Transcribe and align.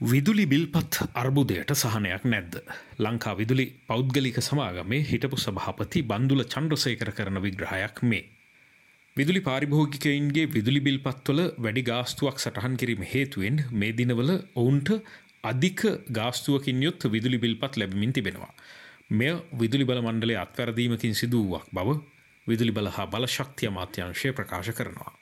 විදුලි 0.00 0.46
බිල්පත් 0.46 0.96
අර්බුදයට 1.14 1.72
සහනයක් 1.74 2.22
නැද්ද. 2.24 2.54
ලංකා 2.98 3.34
විදුලි 3.36 3.66
පෞද්ගලික 3.86 4.38
සමාගමේ 4.40 5.00
හිටපු 5.02 5.36
සභහපති 5.36 6.00
බන්දුල 6.02 6.42
චන්ද්‍රසේකර 6.44 7.10
කරන 7.12 7.38
විග්‍රහයක් 7.38 8.00
මේ. 8.02 8.22
විදුලි 9.16 9.40
පාරිභෝගිකයින්ගේ 9.40 10.46
විදුලි 10.48 10.80
බිල්පත්වල 10.80 11.42
වැඩි 11.58 11.82
ගාස්තුවක් 11.82 12.40
සටහන් 12.40 12.78
කිරීම 12.78 13.04
හේතුවෙන් 13.04 13.60
මේ 13.72 13.92
දිනවල 13.92 14.30
ඔවුන්ට 14.56 14.88
අධික 15.44 15.80
ගාස්තුවකින් 16.10 16.82
යුත් 16.82 17.04
විදුලි 17.06 17.38
බිල්පත් 17.38 17.76
ලැබමින් 17.76 18.12
තිබෙනවා. 18.12 18.52
මෙය 19.10 19.32
විදුලි 19.60 19.84
බල 19.84 20.00
මණ්ඩලේ 20.00 20.38
අත්වැරදීමකින් 20.38 21.14
සිදුවූවක් 21.14 21.68
බව 21.70 21.98
විදුලි 22.46 22.72
බල 22.72 22.88
හා 22.88 23.06
බල 23.06 23.26
ශක්තිය 23.28 23.70
මාත්‍යංශය 23.70 24.32
ප්‍රකාශ 24.32 24.72
කරනවා. 24.72 25.12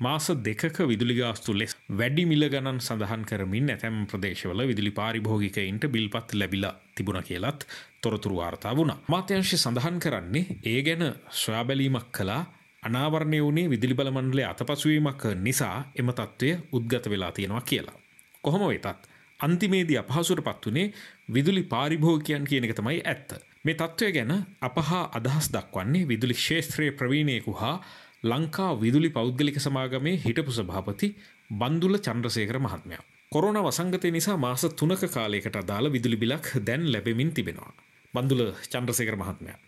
මාස 0.00 0.26
දෙකක 0.44 0.84
විදුලිගාස්තු 0.86 1.52
ලෙස් 1.54 1.77
වැඩි 1.88 2.24
මිල 2.26 2.44
ගණන් 2.44 2.78
සඳහන් 2.78 3.22
කරමින් 3.24 3.70
ඇතැම් 3.70 4.00
ප්‍රදේශවල 4.06 4.60
විදුලි 4.62 4.90
පාරිභෝගිකයින්ට 4.92 5.84
බිල්පත් 5.88 6.34
ලැබිලා 6.34 6.72
තිබුණ 6.94 7.22
කියලත් 7.22 7.64
තොරතුරු 8.00 8.36
වාර්තා 8.36 8.76
වුණ. 8.76 8.92
මාත්‍යංශ 9.06 9.54
සඳහන් 9.56 9.96
කරන්නේ 9.98 10.58
ඒ 10.64 10.82
ගැන 10.82 11.04
සොයාබැලීමක් 11.32 12.10
කලා 12.12 12.42
අනාවරණය 12.82 13.40
වුණේ 13.40 13.70
විදිලි 13.70 13.94
බල 13.94 14.10
මණ්ඩලේ 14.10 14.46
අතපසුවීමක් 14.46 15.24
නිසා 15.38 15.76
එම 15.94 16.12
තත්ත්වය 16.12 16.50
උද්ගත 16.72 17.04
වෙලා 17.06 17.32
තියෙනවා 17.32 17.62
කියලා. 17.62 17.96
කොහොම 18.42 18.66
වෙතත් 18.66 19.08
අන්තිමේදී 19.40 19.98
අපහසුර 19.98 20.42
පත් 20.42 20.66
වනේ 20.66 20.92
විදුලි 21.30 21.62
පාරිභෝගකයන් 21.64 22.44
කියන 22.44 22.64
එක 22.64 22.74
තමයි 22.74 23.00
ඇත්ත. 23.04 23.32
මේ 23.64 23.74
තත්ත්වය 23.74 24.12
ගැන 24.12 24.34
අපහා 24.60 25.02
අදහස් 25.12 25.48
දක්වන්නේ 25.48 26.04
විදුලි 26.04 26.34
ක්ෂේත්‍රයේ 26.34 26.92
ප්‍රවීණයකු 26.92 27.52
හා 27.54 27.76
ලංකා 28.24 28.70
විදුලි 28.76 29.10
පෞද්ගලික 29.10 29.58
සමාගමේ 29.58 30.16
හිටපු 30.18 30.52
සභාපති 30.52 31.14
බන්දුල 31.50 31.96
චන්ද්‍රසේකර 31.98 32.58
මහත්මයා. 32.58 33.02
කොරුණ 33.32 33.58
වසංගතය 33.58 34.10
නිසා 34.10 34.36
මාස 34.36 34.62
තුනක 34.76 35.02
කාලයකට 35.08 35.56
අදාළ 35.56 35.92
විදුලි 35.92 36.16
බිලක් 36.16 36.46
දැන් 36.60 36.92
ලැබෙමින් 36.92 37.32
තිබෙනවා. 37.32 37.72
බන්දුල 38.14 38.42
චන්ද්‍රසේකර 38.64 39.16
මහත්මයා. 39.16 39.58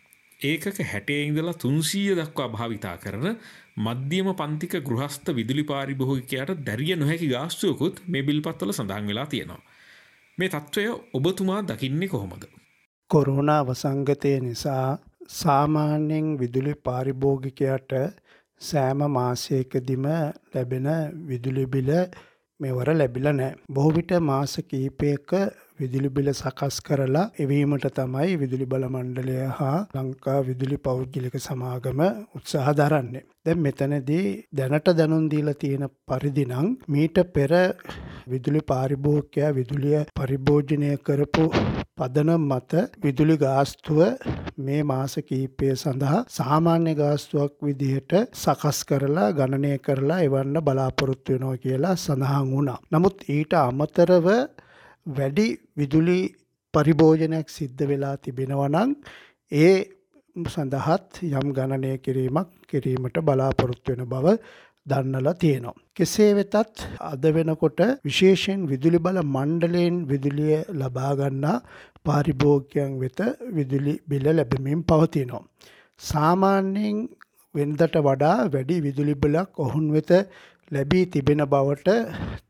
ඒකක 0.40 0.78
හැටේ 0.82 1.20
ඉඳලා 1.24 1.54
තුන්සීය 1.54 2.14
දක්වා 2.16 2.48
භාවිතා 2.48 2.96
කරන 2.96 3.26
මධ්‍යම 3.78 4.28
පන්තික 4.34 4.74
ගෘහස්ත 4.82 5.26
විදුලි 5.34 5.64
පාරිභෝගිකයට 5.64 6.64
දැරිය 6.66 6.96
නොහැකි 6.96 7.28
ගාස්තුවකුත් 7.28 8.02
මේ 8.06 8.22
බිල්පත්වල 8.22 8.72
සඳහන් 8.72 9.06
වෙලා 9.06 9.26
තියෙනවා. 9.26 9.62
මේ 10.38 10.48
තත්ත්වය 10.48 10.84
ඔබතුමා 11.14 11.60
දකින්නේ 11.62 12.08
කොහොමද. 12.08 12.44
කොරුණා 13.10 13.62
වසංගතය 13.66 14.40
නිසා 14.40 14.98
සාමාන්‍යයෙන් 15.30 16.38
විදුලි 16.38 16.74
පාරිභෝගිකයට 16.84 17.92
සෑම 18.60 19.00
මාසයකදිම 19.10 20.04
ලැබෙන 20.54 20.88
විදුලිබිල 21.26 21.90
මෙවර 22.60 22.88
ලැබිල 22.94 23.26
නෑ. 23.32 23.54
බොහෝවිට 23.70 24.12
මාස 24.20 24.54
කීපයක 25.80 25.82
විදුලිබිල 25.82 26.28
සකස් 26.30 26.80
කරලා 26.80 27.30
එවීමට 27.38 27.86
තමයි 27.90 28.36
විදුලි 28.36 28.66
බල 28.66 28.84
මණ්ඩලය 28.86 29.36
හා 29.50 29.86
ලංකා 29.94 30.38
විදුලි 30.42 30.76
පෞද්ගලික 30.78 31.36
සමාගම 31.38 32.00
උත්සාහ 32.36 32.72
දරන්නේ. 32.72 33.24
දැන් 33.44 33.58
මෙතනදී 33.58 34.24
දැනට 34.52 34.88
දැනුම් 34.90 35.28
දීලා 35.28 35.54
තියෙන 35.54 35.84
පරිදි 36.06 36.44
නම් 36.46 36.68
මීට 36.88 37.18
පෙර 37.34 37.52
විදුලි 38.28 38.60
පාරිභෝගකයා 38.62 39.54
විදුලිය 39.54 40.04
පරිභෝජනය 40.14 40.90
කරපු 40.98 41.44
පදනම් 41.98 42.42
මත 42.48 42.72
විදුලි 43.02 43.36
ගාස්තුව 43.36 44.00
මේ 44.58 44.82
මාස 44.84 45.14
කීපය 45.22 45.74
සඳහා 45.74 46.24
සාමාන්‍ය 46.30 46.94
ගාස්තුවක් 46.94 47.52
විදිහට 47.60 48.12
සකස් 48.36 48.78
කරලා 48.84 49.28
ගණනය 49.32 49.72
කරලා 49.80 50.20
එවන්න 50.20 50.56
බලාපොරොත්තු 50.60 51.32
වෙනවා 51.32 51.56
කියලා 51.58 51.94
සඳහන් 51.98 52.50
වුණා. 52.52 52.80
නමුත් 52.92 53.16
ඊට 53.28 53.54
අමතරව 53.60 54.28
වැඩි 55.06 55.46
විදුලි 55.76 56.20
පරිභෝජනයක් 56.74 57.48
සිද්ධ 57.48 57.82
වෙලා 57.86 58.16
තිබෙනවනං 58.16 58.90
ඒ 59.52 59.74
සඳහත් 60.36 61.22
යම් 61.30 61.46
ගණනය 61.52 61.92
කිරීමක් 61.98 62.50
කිරීමට 62.68 63.16
බලාපොරොත්තු 63.20 63.92
වෙන 63.92 64.04
බව 64.06 64.36
දන්නලා 64.86 65.34
තියෙනවා. 65.34 65.78
කෙසේ 65.94 66.30
වෙතත් 66.34 66.54
අද 67.02 67.24
වෙනකොට 67.28 67.80
විශේෂයෙන් 68.04 68.60
විදුලි 68.66 68.98
බල 68.98 69.18
මණ්ඩලයෙන් 69.26 69.96
විදුලිය 70.06 70.54
ලබාගන්නා 70.72 71.56
පාරිභෝගකයන් 72.04 72.92
වෙත 73.00 73.20
විදුලි 73.56 73.94
බිල 74.08 74.26
ලැබමින් 74.30 74.82
පවතිනවා. 74.82 75.44
සාමාන්‍යයෙන් 76.00 76.98
වෙන්දට 77.54 77.96
වඩා 78.00 78.36
වැඩි 78.48 78.76
විදුලි 78.80 79.14
බලක් 79.14 79.50
ඔහුන් 79.58 79.86
වෙත 79.92 80.10
ලැබී 80.70 81.04
තිබෙන 81.06 81.42
බවට 81.44 81.88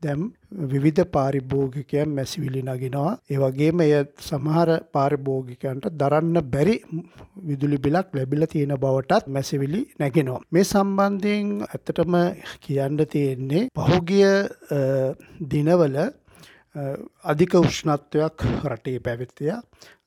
දැම් 0.03 0.21
විවිධ 0.63 1.03
පාරිභෝගිකයන් 1.07 2.09
මැසිවිලි 2.11 2.61
නගෙනවා. 2.63 3.11
ඒවගේම 3.29 3.81
එය 3.81 3.93
සමහර 4.21 4.69
පාරිභෝගිකයන්ට 4.93 5.87
දරන්න 5.93 6.37
බැරි 6.45 6.75
විදුලි 7.47 7.77
බිලක් 7.79 8.13
ලැබිල 8.13 8.45
තියෙන 8.45 8.75
බවටත් 8.77 9.27
මැසිවිලි 9.29 9.81
නැගෙනවා. 9.99 10.41
මේ 10.51 10.65
සම්බන්ධයෙන් 10.65 11.49
ඇත්තටම 11.65 12.17
කියන්න 12.61 13.05
තියෙන්නේ 13.07 13.63
පහුගිය 13.79 14.27
දිනවල 15.51 15.97
අධික 17.25 17.53
උෂ්ණත්වයක් 17.55 18.47
රටේ 18.65 18.99
පැවිත්තිය 18.99 19.51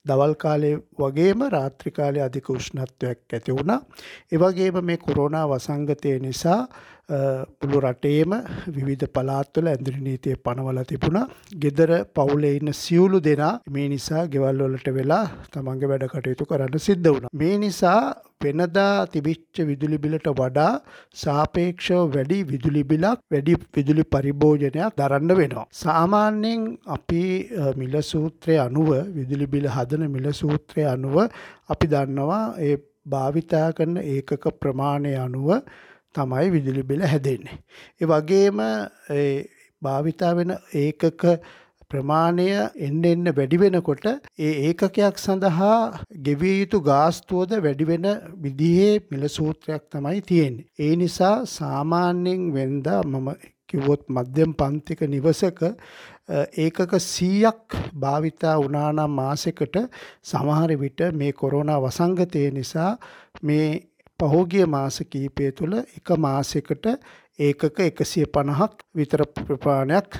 දවල් 0.07 0.35
කාලේ 0.37 0.75
වගේම 0.99 1.45
රාත්‍රිකාලය 1.51 2.21
අධික 2.21 2.49
උෂ්ණත්වයක් 2.51 3.19
ඇති 3.33 3.53
වුණා. 3.53 3.81
එවගේම 4.33 4.85
මේ 4.85 4.99
කොරෝනා 4.99 5.47
වසංගතය 5.49 6.19
නිසා 6.21 6.61
පුළු 7.09 7.79
රටේම 7.81 8.33
විවිධ 8.69 9.07
පලාත්වල 9.15 9.67
ඇඳරි 9.69 9.99
නීතිය 10.01 10.37
පනවල 10.37 10.79
තිබුණා. 10.85 11.29
ගෙදර 11.55 11.91
පවුලේ 12.15 12.55
ඉන්න 12.59 12.73
සියලු 12.75 13.21
දෙනා 13.21 13.55
මේ 13.71 13.89
නිසා 13.89 14.23
ගෙවල්වලට 14.27 14.89
වෙලා 14.91 15.25
තමන්ගේ 15.53 15.91
වැඩ 15.91 16.07
කටයුතු 16.09 16.49
කරන්න 16.51 16.79
සිද්ධ 16.79 17.09
වුණා. 17.09 17.33
මේ 17.35 17.59
නිසා 17.59 18.01
වෙනදා 18.43 19.07
තිබිච්ච 19.07 19.61
විදුලි 19.71 19.99
බිලට 19.99 20.29
වඩා 20.33 20.73
සාපේක්ෂව 21.15 22.17
වැඩි 22.17 22.41
විදුලි 22.45 22.83
බිලක් 22.85 23.21
වැඩි 23.31 23.55
විදුලි 23.77 24.05
පරිභෝජනයක් 24.07 24.97
දරන්න 24.99 25.37
වෙනවා. 25.41 25.67
සාමාන්‍යයෙන් 25.85 26.65
අපි 26.97 27.23
මිල 27.77 27.95
සූත්‍රය 28.03 28.57
අනුව 28.67 28.91
විදුලි 29.17 29.47
බිල 29.47 29.69
හදන 29.77 30.05
මිල 30.17 30.29
සූත්‍රය 30.33 30.85
අනුව 30.95 31.17
අපි 31.69 31.87
දන්නවා 31.87 32.45
ඒ 32.67 32.77
භාවිතා 33.07 33.67
කරන 33.73 33.97
ඒකක 34.05 34.45
ප්‍රමාණය 34.61 35.13
අනුව 35.17 35.51
තමයි 36.15 36.47
විදුලි 36.51 36.83
බිල 36.85 37.05
හැදෙන්නේ. 37.05 37.59
ඒ 38.01 38.07
වගේම 38.07 38.65
භාවිතා 39.83 40.33
වෙන 40.35 40.57
ඒකක 40.77 41.25
ප්‍රමාණය 41.91 42.47
එන්න 42.81 43.03
එන්න 43.05 43.31
වැඩි 43.33 43.59
වෙනකොට 43.59 44.07
ඒ 44.07 44.53
ඒකකයක් 44.63 45.19
සඳහා 45.19 45.77
ගෙවිය 46.23 46.55
යුතු 46.55 46.81
ගාස්තුවද 46.83 47.57
වැඩි 47.61 47.87
වෙන 47.87 48.09
විදිහේ 48.39 48.95
මිල 49.11 49.29
සූත්‍රයක් 49.31 49.85
තමයි 49.91 50.23
තියෙන්නේ. 50.23 50.67
ඒ 50.79 50.95
නිසා 50.97 51.37
සාමාන්‍යයෙන් 51.49 52.43
වෙන්දා 52.53 53.01
මම 53.05 53.31
කිව්වොත් 53.69 54.03
මධ්‍යම 54.09 54.51
පන්තික 54.55 55.01
නිවසක 55.07 55.63
ඒකක 56.57 56.79
100ක් 56.99 57.83
භාවිතා 57.97 58.55
වුණා 58.57 58.91
නම් 58.93 59.13
මාසෙකට 59.13 59.77
සමහර 60.25 60.71
විට 60.79 61.01
මේ 61.15 61.33
කොරෝනා 61.35 61.81
වසංගතය 61.81 62.45
නිසා 62.51 62.93
මේ 63.43 63.67
පහෝගිය 64.21 64.67
මාස 64.67 64.97
කීපය 65.07 65.51
තුළ 65.53 65.75
එක 65.77 66.11
මාසෙකට 66.19 66.87
ඒකක 67.39 67.81
එකසිය 67.83 68.27
පණහක් 68.27 68.85
විතර 68.95 69.25
ප්‍රපාණයක් 69.39 70.19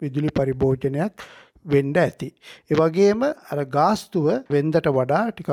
විදුලි 0.00 0.30
පරිභෝජනයක් 0.30 1.26
වෙන්ඩ 1.64 1.96
ඇති. 1.96 2.28
ඒවගේම 2.70 3.22
අර 3.24 3.60
ගාස්තුව 3.68 4.26
වෙන්දට 4.48 4.88
වඩා 4.90 5.24
ටිකක් 5.30 5.50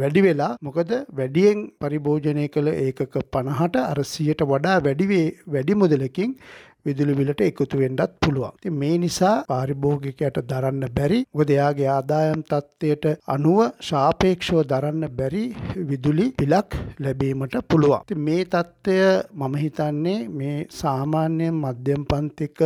වැඩි 0.00 0.24
වෙලා 0.26 0.52
මොකද 0.60 0.90
වැඩියෙන් 1.12 1.60
පරිභෝජනය 1.80 2.46
කළ 2.48 2.70
ඒකක 2.76 3.18
පණහට 3.32 3.76
අරසියට 3.84 4.42
වඩා 4.44 4.78
වැඩිවේ 4.80 5.26
වැඩි 5.48 5.80
මුදලකින් 5.82 6.34
විදුලි 6.86 7.14
බිලට 7.20 7.40
එකතු 7.48 7.80
වෙන්නත් 7.82 8.16
පුළුවන්. 8.22 8.56
ඉතින් 8.58 8.76
මේ 8.82 8.96
නිසා 8.98 9.34
පාරිභෝගිකයට 9.48 10.40
දරන්න 10.50 10.84
බැරි 10.98 11.20
මොකද 11.28 11.52
එයාගේ 11.56 11.88
ආදායම් 11.90 12.42
තත්ත්වයට 12.50 13.06
අනුව 13.28 13.60
සාපේක්ෂව 13.88 14.60
දරන්න 14.72 15.08
බැරි 15.18 15.44
විදුලි 15.90 16.26
බිලක් 16.38 16.78
ලැබීමට 17.00 17.56
පුළුවන්. 17.70 18.04
ඉතින් 18.06 18.22
මේ 18.28 18.44
தত্ত্বය 18.46 18.98
මම 19.40 19.56
හිතන්නේ 19.56 20.18
මේ 20.38 20.56
සාමාන්‍ය 20.80 21.48
මධ්‍යම 21.54 22.02
පන්තික 22.06 22.58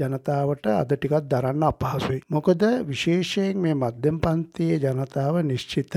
ජනතාවට 0.00 0.66
අද 0.72 0.92
ටිකක් 0.92 1.14
දරන්න 1.26 1.64
අපහසුයි. 1.64 2.20
මොකද 2.28 2.62
විශේෂයෙන් 2.86 3.58
මේ 3.58 3.74
මධ්‍යම 3.76 4.18
පන්තියේ 4.18 4.80
ජනතාව 4.84 5.40
නිශ්චිත 5.42 5.94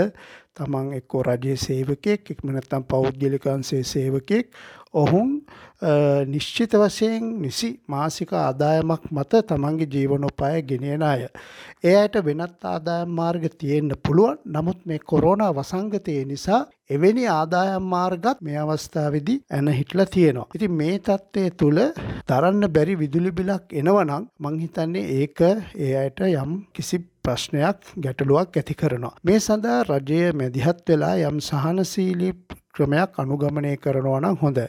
තමන් 0.53 0.93
එක්කෝ 0.93 1.23
රජයේ 1.23 1.57
සේවකයෙක් 1.57 2.31
එක්ම 2.31 2.49
නැත්නම් 2.49 2.83
පෞද්ගලිකංශයේ 2.85 3.83
සේවකයෙක් 3.85 4.55
ඔහුන් 4.93 5.29
නිශ්චිත 6.27 6.73
වශයෙන් 6.75 7.29
නිසි 7.39 7.69
මාසික 7.87 8.33
ආදායමක් 8.35 9.03
මත 9.09 9.41
තමන්ගේ 9.45 9.87
ජීවනෝපාය 9.87 10.61
ගෙනියන 10.63 11.03
අය. 11.03 11.21
ඒ 11.83 11.95
අයට 11.95 12.15
වෙනත් 12.21 12.65
ආදායම් 12.65 13.09
මාර්ග 13.11 13.47
තියෙන්න 13.55 13.95
පුළුවන්. 13.99 14.37
නමුත් 14.47 14.79
මේ 14.85 14.99
කොරෝනා 15.05 15.51
වසංගතය 15.53 16.17
නිසා 16.25 16.61
එවැනි 16.91 17.25
ආදායම් 17.29 17.85
මාර්ගත් 17.87 18.41
මේ 18.41 18.57
අවස්ථාවදි 18.59 19.35
ඇන 19.49 19.71
හිටල 19.71 20.03
තියෙනවා. 20.07 20.49
ඉති 20.55 20.67
මේ 20.73 20.95
තත්ත්වය 21.01 21.45
තුළ 21.53 21.79
දරන්න 22.29 22.67
බැරි 22.69 22.95
විදුලි 22.95 23.31
බිලක් 23.33 23.75
එනවනං 23.75 24.27
මංහිතන්නේ 24.39 25.05
ඒක 25.17 25.41
ඒ 25.79 25.93
අයට 25.97 26.23
යම් 26.27 26.53
කිසි 26.73 26.99
ප්‍රශ්නයක් 27.23 27.93
ගැටලුවක් 27.97 28.57
ඇති 28.57 28.75
කරනවා. 28.75 29.13
මේ 29.23 29.39
සඳහා 29.41 29.79
රජය 29.85 30.21
මැදිහත් 30.33 30.83
වෙලා 30.87 31.15
යම් 31.23 31.37
සහනසීලී 31.41 32.33
ක්‍රමයක් 32.73 33.17
අනුගමනය 33.17 33.73
කරනවා 33.77 34.21
නම් 34.21 34.37
හොඳ. 34.37 34.59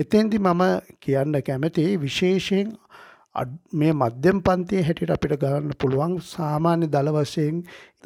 එතෙන්දි 0.00 0.38
මම 0.40 0.62
කියන්න 1.00 1.42
කැමති 1.42 1.84
විශේෂයෙන් 1.98 2.68
මේ 3.72 3.92
මධ්‍යම් 3.94 4.38
පන්තිය 4.42 4.82
හැටියට 4.82 5.14
අපිට 5.14 5.36
ගන්න 5.38 5.74
පුළුවන් 5.74 6.14
සාමාන්‍ය 6.26 6.88
දළ 6.88 7.12
වශයෙන් 7.16 7.58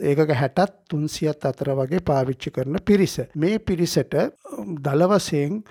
ඒකක 0.04 0.32
හැටත් 0.34 0.74
තුන්සියත් 0.88 1.44
අතර 1.44 1.70
වගේ 1.74 2.02
පාවිච්චි 2.02 2.50
කරන 2.50 2.80
පිරිස. 2.82 3.16
මේ 3.36 3.58
පිරිසට 3.60 4.16
දළවසයෙන් 4.80 5.62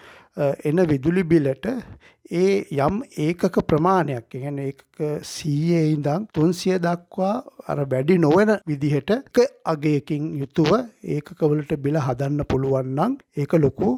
එන 0.63 0.85
විදුලි 0.87 1.23
බිලට 1.25 1.65
ඒ 2.31 2.63
යම් 2.77 3.01
ඒකක 3.19 3.55
ප්‍රමාණයක් 3.63 4.25
ගැන 4.33 4.59
ඒ 4.59 5.09
සීයේ 5.25 5.83
ඉඳං 5.91 6.27
තුන්සිය 6.31 6.77
දක්වා 6.79 7.33
අර 7.67 7.79
වැඩි 7.85 8.17
නොවන 8.19 8.53
විදිහට 8.65 9.11
අගයකින් 9.65 10.31
යුතුව 10.37 10.71
ඒකකවලට 11.09 11.73
බිල 11.79 11.99
හදන්න 11.99 12.45
පුළුවන්නම් 12.45 13.17
ඒක 13.35 13.53
ලොකු 13.55 13.91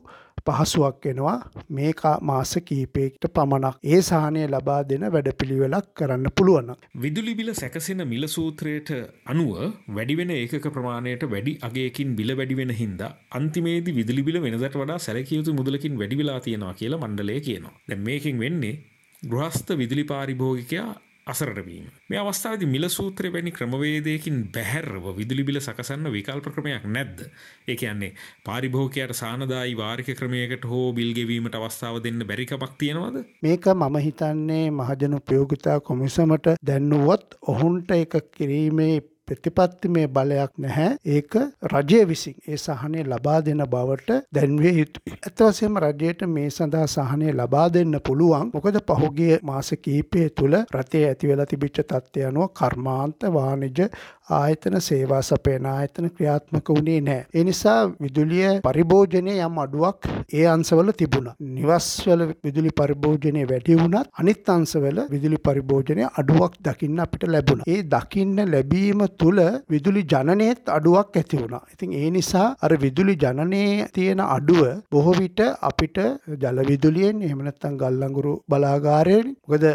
පහසුවක් 0.47 1.05
වෙනවා 1.05 1.37
මේ 1.69 1.91
මාස 2.21 2.53
කීපයකට 2.67 3.27
පමණක් 3.35 3.75
ඒ 3.85 3.99
සාහනය 4.01 4.43
ලබා 4.47 4.79
දෙන 4.83 5.05
වැඩපිළිවෙලක් 5.15 5.87
කරන්න 5.95 6.27
පුළුවන්. 6.37 6.69
විදුලි 6.97 7.33
බිල 7.33 7.51
සැකසෙන 7.53 8.03
මිල 8.07 8.27
සූත්‍රයට 8.27 8.91
අනුව 9.25 9.51
වැඩිවෙන 9.89 10.31
ඒකක 10.31 10.67
ප්‍රමාණයට 10.69 11.25
වැඩි 11.33 11.57
අගේකින් 11.61 12.15
බිල 12.15 12.33
වැඩිවෙන 12.37 12.73
හින්දා 12.81 13.11
අන්තිමේදී 13.31 13.97
විදුලි 13.99 14.23
බිල 14.23 14.39
වෙනදට 14.41 14.79
වඩා 14.81 14.99
සැලකියයුතු 14.99 15.53
මුදලකින් 15.53 15.99
වැඩිවෙලා 16.01 16.39
තියෙනවා 16.39 16.73
කියලා 16.73 17.03
මණ්ඩලය 17.03 17.39
කියනවා. 17.41 17.75
දැන් 17.89 18.03
මේකින් 18.09 18.39
වෙන්නේ 18.39 18.75
ගෘහස්ත 19.23 19.77
විදුලි 19.77 20.03
පාරිභෝගිකයා 20.03 20.91
අසරටවීම. 21.33 21.85
මේ 22.09 22.19
අවස්ථාවදි 22.19 22.69
මිල 22.73 22.87
සූත්‍රය 22.89 23.31
වැනි 23.33 23.51
ක්‍රමවේදයකින් 23.51 24.37
බැහැරව 24.55 25.05
විදුලි 25.19 25.43
බිල 25.43 25.59
සකසන්න 25.59 26.11
විකල්ප 26.11 26.49
ක්‍රමයක් 26.55 26.87
නැද්ද. 26.87 27.23
ඒ 27.67 27.75
කියන්නේ 27.75 28.11
පාරිභෝගකයට 28.45 29.15
සානදායි 29.15 29.77
වාරික 29.77 30.11
ක්‍රමයකට 30.19 30.65
හෝ 30.65 30.87
බිල්ගෙවීමට 30.93 31.55
අවස්ථාව 31.55 32.01
දෙන්න 32.03 32.25
බැරිකමක් 32.25 32.75
තියෙනවද. 32.77 33.21
මේක 33.41 33.65
මම 33.73 33.97
හිතන්නේ 34.01 34.65
මහජන 34.71 35.17
උපයෝගතා 35.21 35.79
කොමිසමට 35.81 36.53
දැන්නුවොත් 36.63 37.39
ඔහුන්ට 37.47 37.91
එක 37.93 38.13
කිරීමේ 38.31 38.95
ප්‍රතිපත්ති 39.31 39.89
මේ 39.89 40.07
බලයක් 40.09 40.53
නැහැ 40.57 40.89
ඒක 41.09 41.39
රජය 41.71 42.01
විසින් 42.05 42.35
ඒ 42.45 42.57
සහනය 42.57 43.03
ලබා 43.05 43.39
දෙන 43.41 43.63
බවට 43.67 44.19
දැන්වේ 44.33 44.73
යුතු. 44.73 44.99
ඇතවසයම 45.17 45.77
රජයට 45.79 46.25
මේ 46.29 46.49
සඳහා 46.51 46.87
සහනය 46.89 47.31
ලබා 47.33 47.67
දෙන්න 47.69 47.99
පුළුවන් 48.01 48.51
මොකද 48.53 48.79
පහුගිය 48.89 49.35
මාස 49.43 49.71
කීපය 49.83 50.29
තුළ 50.31 50.57
රතේ 50.71 51.05
ඇතිවෙලා 51.07 51.45
තිබිච්ච 51.45 51.83
තත්ත්වය 51.83 52.25
අනුව 52.25 52.49
කර්මාන්ත 52.53 53.29
වානිජ 53.29 53.87
ආයතන 54.31 54.75
සේවා 54.79 55.21
සපයන 55.21 55.65
ආයතන 55.65 56.07
ක්‍රියාත්මක 56.09 56.69
වුණේ 56.69 56.99
නෑ. 57.01 57.23
ඒ 57.35 57.43
නිසා 57.43 57.79
විදුලිය 57.99 58.51
පරිභෝජනය 58.61 59.33
යම් 59.37 59.57
අඩුවක් 59.63 60.07
ඒ 60.31 60.45
අන්සවල 60.47 60.91
තිබුණ. 60.93 61.27
නිවස්වල 61.51 62.23
විදුලි 62.45 62.71
පරිභෝජනය 62.73 63.43
වැඩි 63.45 63.79
වුණත් 63.81 64.11
අනිත් 64.15 64.49
අන්සවල 64.49 65.01
විදුලි 65.09 65.39
පරිභෝජනය 65.39 66.07
අඩුවක් 66.13 66.55
දකින්න 66.61 67.03
අපිට 67.05 67.27
ලැබුණ. 67.27 67.65
ඒ 67.67 67.81
දකින්න 67.85 68.45
ලැබීම 68.53 69.03
තුළ 69.21 69.39
විදුලි 69.71 70.03
ජනනයත් 70.11 70.63
අඩුවක් 70.69 71.17
ඇති 71.17 71.41
වුණා. 71.41 71.63
ඉතින් 71.73 71.93
ඒ 71.93 72.09
නිසා 72.09 72.47
අර 72.61 72.71
විදුලි 72.77 73.15
ජනනයේ 73.23 73.87
තියෙන 73.93 74.21
අඩුව 74.27 74.61
බොහෝ 74.91 75.15
විට 75.21 75.41
අපිට 75.69 75.97
ජල 76.41 76.59
විදුලියෙන් 76.71 77.21
එහෙම 77.21 77.41
නැත්නම් 77.47 77.79
ගල්ලංගුරු 77.81 78.33
බලාගාරයෙන් 78.49 79.27
මොකද 79.43 79.65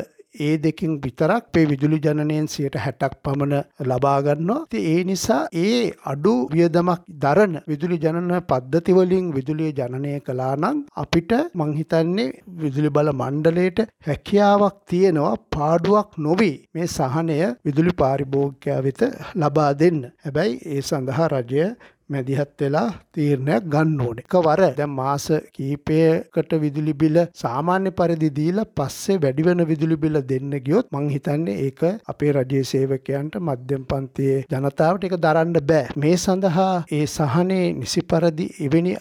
ඒ 0.41 0.55
දෙකින් 0.59 0.93
විතරක් 1.01 1.45
පේ 1.53 1.67
විදුලි 1.67 1.99
ජනනයෙන් 1.99 2.49
සියට 2.49 2.77
හැටක් 2.77 3.17
පමණ 3.25 3.55
ලබාගන්නවා 3.87 4.61
ති 4.71 4.85
ඒ 4.87 5.01
නිසා 5.05 5.43
ඒ 5.57 5.83
අඩු 6.05 6.35
වියදමක් 6.53 7.03
දරන 7.25 7.55
විදුලි 7.67 7.99
ජනන 7.99 8.33
පද්ධතිවලින් 8.49 9.27
විදුලිය 9.37 9.73
ජනනය 9.73 10.15
කලානං 10.21 10.85
අපිට 10.97 11.33
මංහිතන්නේ 11.55 12.29
විදුලි 12.59 12.91
බල 12.91 13.11
මණ්ඩලයට 13.15 13.81
හැකියාවක් 14.07 14.79
තියෙනවා 14.87 15.35
පාඩුවක් 15.51 16.19
නොවී 16.19 16.57
මේ 16.75 16.89
සහනය 16.89 17.37
විදුලි 17.67 17.93
පාරිභෝග්‍යයා 17.95 18.81
වෙත 18.83 19.03
ලබා 19.37 19.71
දෙන්න. 19.75 20.01
හැබැයි 20.25 20.57
ඒ 20.67 20.83
සඳහා 20.83 21.29
රජය 21.31 21.65
මැදිහත් 22.11 22.51
වෙලා 22.61 22.89
තීරණයක් 23.15 23.65
ගන්න 23.73 24.01
ඕනේ. 24.01 24.25
එකවර 24.25 24.61
දැන් 24.79 24.93
මාස 24.99 25.27
කීපයකට 25.57 26.53
විදුලි 26.65 26.95
බිල 27.03 27.17
සාමාන්‍ය 27.43 27.91
පරිදි 27.99 28.29
දීලා 28.39 28.67
පස්සේ 28.77 29.19
වැඩි 29.25 29.47
වෙන 29.49 29.63
විදුලි 29.71 29.97
බිල 30.05 30.19
දෙන්න 30.31 30.55
ගියොත් 30.67 30.93
මං 30.95 31.11
හිතන්නේ 31.15 31.57
ඒක 31.67 31.83
අපේ 32.13 32.33
රජයේ 32.37 32.71
සේවකයන්ට 32.73 33.41
මධ්‍යම 33.41 33.85
පන්තියේ 33.91 34.47
ජනතාවට 34.53 35.07
ඒක 35.07 35.19
දරන්න 35.19 35.61
බෑ. 35.71 35.85
මේ 35.97 36.17
සඳහා 36.17 36.73
ඒ 36.93 37.05
සහනේ 37.09 37.67
නිසි 37.81 38.07
පරිදි 38.11 38.49
එවැනි 38.67 38.97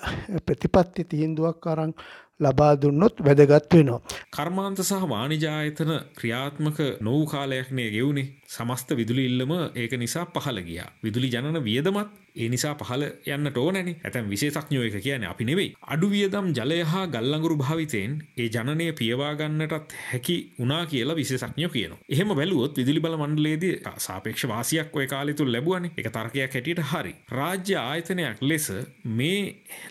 ප්‍රතිපත්ති 0.45 1.09
තීන්දුවක් 1.11 1.71
අරන් 1.73 1.93
ලබා 2.39 2.73
දුන්නොත් 2.81 3.23
වැදගත් 3.25 3.73
වෙනවා. 3.73 4.01
කර්මාන්ත 4.31 4.79
සහ 4.81 5.07
වානිජායතන 5.13 5.91
ක්‍රියාත්මක 6.17 6.79
නොවූ 7.01 7.25
කාලයක්නේ 7.27 7.89
ගෙවුණේ 7.91 8.27
සමස්ත 8.49 8.89
විදුලි 8.99 9.23
ඉල්ලම 9.29 9.51
ඒක 9.75 9.93
නිසා 10.03 10.25
පහළ 10.33 10.59
ගියා. 10.67 10.89
විදුලි 11.03 11.33
ජනන 11.33 11.63
වියදමත් 11.63 12.24
ඒ 12.35 12.47
නිසා 12.49 12.73
පහළ 12.75 13.03
යන්නට 13.27 13.57
ඕනැනි 13.57 13.93
ඇතැම් 13.99 14.29
විශේෂඥෝ 14.29 14.85
එක 14.87 14.97
කියන 14.99 15.25
අපි 15.25 15.47
නෙවෙයි. 15.49 15.69
අඩු 15.87 16.09
වියදම් 16.13 16.47
ජලය 16.57 16.79
හා 16.85 17.05
ගල්ලඟුරු 17.07 17.57
භාවිතයෙන් 17.57 18.15
ඒ 18.37 18.47
ජනනය 18.49 18.87
පියවාගන්නටත් 18.93 19.95
හැකි 20.03 20.37
උනා 20.59 20.81
කියලා 20.85 21.15
විශේෂඥෝ 21.15 21.69
කියනවා. 21.69 22.01
එහෙම 22.09 22.33
බැලුවොත් 22.39 22.77
විදුලි 22.77 22.99
බල 22.99 23.17
මණ්ඩලයේදී 23.17 23.75
සාපේක්ෂ 23.99 24.47
වාසියක් 24.47 24.95
ඔය 24.95 25.07
කාලය 25.07 25.33
තුල 25.33 25.51
ලැබුවානේ. 25.51 25.93
ඒක 25.97 26.11
තර්කයක් 26.11 26.41
හැටියට 26.49 26.83
හරි. 26.85 27.13
රාජ්‍ය 27.31 27.77
ආයතනයක් 27.81 28.43
ලෙස 28.43 28.67
මේ 29.13 29.39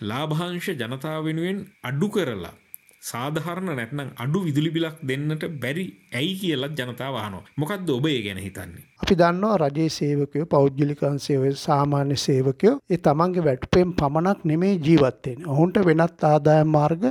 ලාභාංශ 0.03 0.69
ජනතාව 0.75 1.25
වෙනුවෙන් 1.25 1.65
අඩු 1.83 2.09
කරලා 2.09 2.55
සාධහරණ 3.01 3.69
නැත්නම් 3.71 4.09
අඩු 4.17 4.39
විදුලි 4.45 4.69
බිලක් 4.69 4.97
දෙන්නට 5.03 5.43
බැරි 5.57 5.85
ඇයි 6.13 6.33
කියලත් 6.39 6.79
ජනතාවහනෝ 6.79 7.41
මොකක්ද 7.55 7.89
ඔබේ 7.89 8.19
ගැන 8.25 8.39
හිතන්නේ. 8.39 8.85
අපි 9.01 9.15
දන්නවා 9.15 9.57
රජයේ 9.61 9.89
සේවකයෝ 9.89 10.45
පෞද්ගලිකන්සේව 10.45 11.43
සාමාන්‍ය 11.61 12.15
සේවකයෝ 12.17 12.75
ඒ 12.89 12.99
තමන්ගේ 12.99 13.43
වැට්පෙන් 13.47 13.89
පමණක් 13.93 14.45
නෙමේ 14.51 14.73
ජීවත්තයෙන් 14.85 15.49
ඔහුන්ට 15.53 15.79
වෙනත් 15.87 16.23
ආදායම් 16.25 16.69
මාර්ග 16.69 17.03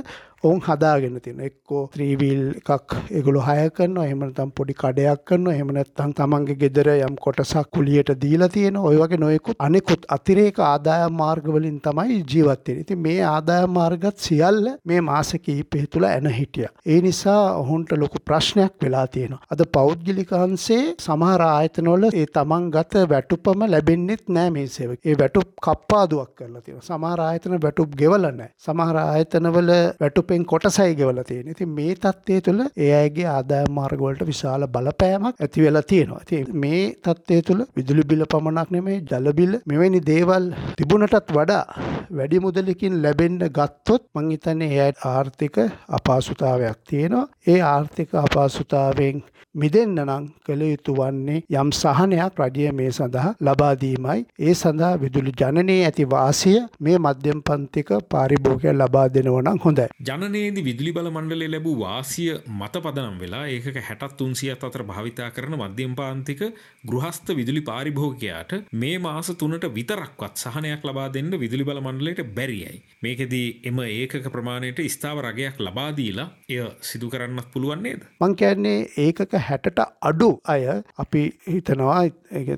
ඔවුන් 0.43 0.59
හදාගෙන 0.61 1.15
තියෙන 1.21 1.39
එක්කෝ 1.41 1.81
ත්‍රීවීල් 1.93 2.41
එකක් 2.71 2.91
ඒගොල්ලෝ 3.11 3.43
හය 3.45 3.69
කරනවා 3.69 4.05
එහෙම 4.07 4.19
නැත්නම් 4.21 4.49
පොඩි 4.57 4.73
කඩයක් 4.81 5.21
කරනවා 5.29 5.53
එහෙම 5.53 5.71
නැත්නම් 5.77 6.11
තමන්ගේ 6.19 6.57
ගෙදර 6.63 6.89
යම් 6.91 7.15
කොටසක් 7.25 7.71
කුලියට 7.71 8.11
දීලා 8.23 8.49
තියෙන 8.55 8.77
ඔය 8.81 8.97
වගේ 9.01 9.19
නොයෙකුත් 9.23 9.63
අනෙකුත් 9.67 10.05
අතිරේක 10.15 10.59
ආදායම් 10.67 11.15
මාර්ග 11.21 11.47
වලින් 11.55 11.79
තමයි 11.79 12.19
ජීවත් 12.23 12.67
වෙන්නේ. 12.67 12.81
ඉතින් 12.81 13.01
මේ 13.05 13.21
ආදායම් 13.25 13.73
මාර්ගත් 13.79 14.25
සියල්ල 14.25 14.69
මේ 14.85 15.01
මාස 15.01 15.31
කිහිපය 15.39 15.85
තුළ 15.87 16.07
එන 16.09 16.29
හිටියා. 16.31 16.71
ඒ 16.85 16.99
නිසා 17.01 17.41
ඔහුන්ට 17.61 17.95
ලොකු 17.95 18.23
ප්‍රශ්නයක් 18.25 18.75
වෙලා 18.81 19.07
තියෙනවා. 19.07 19.41
අද 19.51 19.65
පෞද්ගලික 19.71 20.35
අංශේ 20.35 20.83
සමහර 20.99 21.45
ආයතනවල 21.75 22.05
ඒ 22.13 22.25
තමන් 22.29 22.69
ගත 22.71 23.05
වැටුපම 23.07 23.65
ලැබෙන්නෙත් 23.67 24.23
නෑ 24.29 24.49
මේ 24.51 24.67
සේවක. 24.69 24.99
ඒ 25.03 25.15
වැටුප් 25.15 25.49
කප්පාදුවක් 25.61 26.29
කරලා 26.37 26.61
තියෙනවා. 26.61 26.87
සමහර 26.89 27.19
ආයතන 27.21 27.57
වැටුප් 27.59 27.97
ගෙවලා 27.97 28.33
නෑ. 28.33 28.51
සමහර 28.59 29.01
ආයතනවල 29.03 29.71
වැටුපේ 29.99 30.25
අපෙන් 30.27 30.45
කොටසයි 30.45 30.95
ගෙවල 30.95 31.19
තියෙන 31.23 31.49
ඉති 31.49 31.65
මේ 31.67 31.93
තත්ත්වය 31.95 32.37
තුළ 32.41 32.61
ඒ 32.77 32.89
අයගේ 32.93 33.27
ආදායම් 33.27 33.69
මාර්ගවලට 33.71 34.21
විශාල 34.23 34.65
බලපෑමක් 34.67 35.39
ඇති 35.39 35.65
වෙලා 35.65 35.83
තියෙනවා 35.83 36.23
ති 36.23 36.39
මේ 36.55 36.81
තත්ත්වය 36.99 37.37
තුළ 37.41 37.61
විදුලි 37.75 38.03
බිල 38.03 38.23
පමණක් 38.25 38.73
නෙමේ 38.75 38.97
ජලබිල 39.11 39.53
මෙවැනි 39.65 40.01
දේවල් 40.03 40.47
තිබුණටත් 40.77 41.31
වඩා 41.31 41.63
වැඩි 42.11 42.39
මුදලකින් 42.39 42.97
ලැබෙන්ඩ 43.01 43.43
ගත්තොත් 43.51 44.03
මංහිතන්නේ 44.15 44.71
එයට 44.79 45.05
ආර්ථික 45.05 45.57
අපාසුතාවයක් 45.91 46.77
තියෙනවා 46.85 47.25
ඒ 47.47 47.61
ආර්ථික 47.65 48.13
අපාසුතාවෙන් 48.17 49.23
මිදෙන්න 49.55 49.95
නම් 49.97 50.23
කළ 50.45 50.63
යුතු 50.63 50.93
වන්නේ 50.95 51.41
යම් 51.53 51.69
සහනයක් 51.73 52.39
රජය 52.39 52.71
මේ 52.73 52.87
සඳහා 52.89 53.29
ලබාදීමයි 53.41 54.23
ඒ 54.41 54.53
සඳහා 54.53 54.89
විදුලි 54.97 55.31
ජනනයේ 55.33 55.77
ඇති 55.81 56.05
වාසිය 56.07 56.57
මේ 56.79 56.97
මධ්‍යම් 56.99 57.39
පන්තික 57.41 57.91
පාරිභෝගය 58.09 58.73
ලබා 58.73 59.05
දෙනවනම් 59.09 59.59
හොඳයි. 59.59 59.85
ජනනේදි 60.01 60.61
විදුලි 60.61 60.91
බල 60.91 61.07
මණ්ඩලේ 61.09 61.47
ලැබූ 61.47 61.75
වාසිය 61.77 62.27
මත 62.51 62.83
පදනම් 62.85 63.15
වෙලා 63.17 63.45
ඒක 63.49 63.79
හැටත් 63.81 64.17
තුන්සියත් 64.17 64.65
අතර 64.65 64.83
භාවිතා 64.83 65.29
කරන 65.31 65.55
මධ්‍යම් 65.55 65.93
පාන්තික 65.95 66.43
ගෘහස්ත 66.85 67.31
විදුලි 67.31 67.61
පාරිභෝගකයාට 67.63 68.51
මේ 68.75 68.97
මාස 68.99 69.31
තුනට 69.35 69.69
විතරක්වත් 69.71 70.43
සහනයක් 70.45 70.83
ලබා 70.83 71.07
දෙන්න 71.09 71.31
විදුලි 71.37 71.63
බල 71.63 71.81
මණ්ඩලයට 71.95 72.35
බැරියයි. 72.35 72.83
මේකෙදී 73.01 73.47
එම 73.63 73.79
ඒකක 73.81 74.27
ප්‍රමාණයට 74.31 74.79
ස්ථාව 74.87 75.19
රගයක් 75.21 75.59
ලබාදීලා 75.59 76.27
එය 76.49 76.59
සිදු 76.81 77.09
කරන්නත් 77.09 77.47
පුළුවන්නේද. 77.53 78.01
මං 78.21 78.35
කියන්නේ 78.35 78.77
ඒකක 78.97 79.35
හැටට 79.47 79.79
අඩු 80.01 80.29
අය 80.45 80.65
අපි 80.97 81.23
හිතනවා 81.47 82.03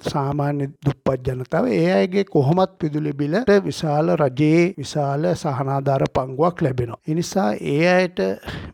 සාමාන්‍ය 0.07 0.69
දුප්පත් 0.85 1.29
ජනතාව 1.29 1.69
ඒ 1.71 1.91
අයගේ 1.93 2.25
කොහොමත් 2.25 2.77
පිදුලි 2.79 3.13
බිලට 3.13 3.53
විශාල 3.65 4.15
රජයේ 4.15 4.65
විශාල 4.77 5.29
සහනාධාර 5.35 6.07
පංගුවක් 6.09 6.61
ලැබෙනවා. 6.61 7.01
එනිසා 7.07 7.49
ඒ 7.73 7.87
අයට 7.89 8.19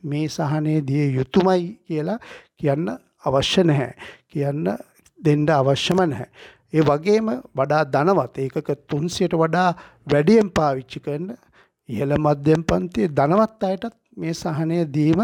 මේ 0.04 0.28
සහනේ 0.30 0.80
දිය 0.88 1.08
යුතුමයි 1.18 1.62
කියලා 1.88 2.20
කියන්න 2.58 2.90
අවශ්‍ය 3.24 3.64
නැහැ. 3.64 3.94
කියන්න 4.30 4.68
දෙන්ඩ 5.20 5.50
අවශ්‍යම 5.52 6.04
නැහැ. 6.04 6.28
ඒ 6.74 6.84
වගේම 6.84 7.28
වඩා 7.56 7.84
ධනවත් 7.88 8.38
ඒකක 8.40 8.70
තුන්සියට 8.88 9.36
වඩා 9.36 9.70
වැඩියෙන් 10.08 10.50
පාවිච්චි 10.52 11.00
කරන 11.00 11.28
ඉහළ 11.90 12.16
මධ්‍යම් 12.20 12.62
පන්තිය 12.64 13.10
ධනවත් 13.10 13.64
අයටත් 13.64 14.00
මේ 14.18 14.34
සහනය 14.34 14.80
දීම 14.88 15.22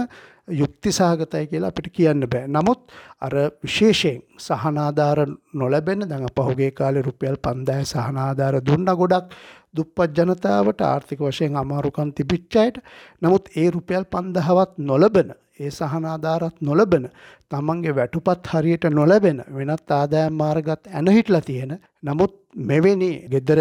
යුක්ති 0.52 0.92
සහගතයි 0.92 1.48
කියලා 1.48 1.70
අපිට 1.70 1.90
කියන්න 1.90 2.26
බෑ. 2.26 2.48
නමුත් 2.48 2.80
අර 3.22 3.34
විශේෂයෙන් 3.64 4.22
සහනාධාර 4.40 5.20
නොලැබෙන 5.54 6.08
දැන් 6.10 6.28
පහුගේ 6.32 6.72
කාලේ 6.72 7.02
රුපියල් 7.02 7.38
5000 7.40 7.86
සහනාධාර 7.86 8.62
දුන්න 8.62 8.90
ගොඩක් 8.94 9.36
දුප්පත් 9.74 10.18
ජනතාවට 10.18 10.82
ආර්ථික 10.84 11.22
වශයෙන් 11.22 11.56
අමාරුකම් 11.56 12.14
තිබිච්ච 12.14 12.58
අයට. 12.58 12.78
නමුත් 13.22 13.54
ඒ 13.56 13.70
රුපියල් 13.72 14.04
5000වත් 14.12 14.72
නොලබන 14.84 15.34
ඒ 15.60 15.72
සහනාධාරත් 15.72 16.58
නොලබන 16.62 17.06
තමන්ගේ 17.52 17.96
වැටුපත් 17.96 18.48
හරියට 18.48 18.86
නොලැබෙන 18.92 19.40
වෙනත් 19.52 19.92
ආදායම් 19.92 20.34
මාර්ගත් 20.36 20.84
ඇනහිටලා 20.90 21.42
තියෙන. 21.42 21.72
නමුත් 22.04 22.34
මෙවැනි 22.70 23.12
ගෙදර 23.34 23.60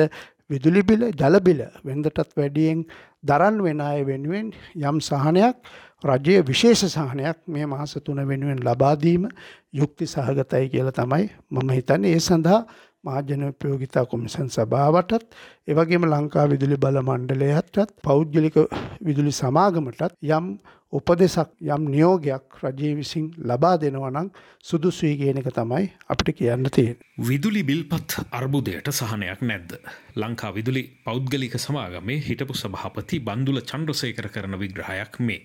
විදුලිබිල 0.51 1.03
ජලබිල 1.13 1.61
වෙන්දටත් 1.85 2.33
වැඩියෙන් 2.37 2.81
දරන් 3.23 3.63
වෙන 3.63 3.81
අය 3.81 4.01
වෙනුවෙන් 4.07 4.53
යම් 4.83 5.01
සහනයක් 5.01 5.57
රජයේ 6.05 6.43
විශේෂ 6.43 6.85
සහනයක් 6.89 7.39
මේ 7.47 7.67
මාස 7.67 7.95
තුන 8.05 8.21
වෙනුවෙන් 8.23 8.61
ලබාදීම 8.61 9.29
යුක්ති 9.73 10.07
සහගතයි 10.07 10.71
කියල 10.71 10.91
තමයි 10.93 11.25
මම 11.51 11.71
හිතන්නේ. 11.71 12.15
ඒ 12.15 12.21
සඳහා 12.21 12.67
මාජ්‍යන 13.05 13.45
උපයෝගිතා 13.45 14.05
කොමිසන් 14.07 14.49
සභාවටත් 14.49 15.37
එවගේම 15.69 16.07
ලංකා 16.07 16.47
විදුලි 16.53 16.77
බල 16.77 16.99
මණ්ඩලයටත් 17.03 17.95
පෞද්ගලික 18.03 18.57
විදුලි 19.01 19.33
සමාගමටත් 19.35 20.19
යම් 20.31 20.47
උපදෙසක් 20.93 21.51
යම් 21.67 21.83
නියෝගයක් 21.87 22.59
රජයේ 22.63 22.95
විසින් 22.95 23.25
ලබා 23.41 23.73
දෙනවනං 23.77 24.31
සුදුසුයි 24.65 25.17
කියන 25.19 25.41
එක 25.41 25.51
තමයි 25.53 25.91
අපිට 26.09 26.31
කියන්න 26.39 26.71
තියෙන. 26.71 26.97
විදුලි 27.21 27.63
බිල්පත් 27.63 28.17
අර්බුදයට 28.33 28.89
සහනයක් 28.91 29.43
නැද්ද. 29.43 29.75
ලංකා 30.17 30.53
විදුලි 30.55 30.83
පෞද්ගලික 31.05 31.59
සමාගමේ 31.59 32.19
හිටපු 32.23 32.57
සභාපති 32.57 33.21
බන්දුල 33.21 33.61
චන්ද්‍රසේකර 33.63 34.29
කරන 34.29 34.59
විග්‍රහයක් 34.59 35.21
මේ. 35.21 35.37